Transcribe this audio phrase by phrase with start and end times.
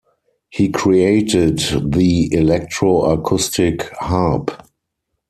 [0.49, 1.59] He created
[1.93, 4.49] the electro-acoustic harp.